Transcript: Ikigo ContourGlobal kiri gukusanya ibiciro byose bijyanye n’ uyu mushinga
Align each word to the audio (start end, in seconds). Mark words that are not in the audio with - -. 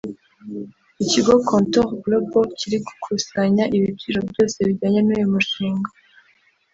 Ikigo 1.03 1.33
ContourGlobal 1.47 2.45
kiri 2.57 2.77
gukusanya 2.85 3.63
ibiciro 3.75 4.19
byose 4.29 4.57
bijyanye 4.67 4.99
n’ 5.03 5.09
uyu 5.15 5.27
mushinga 5.33 5.89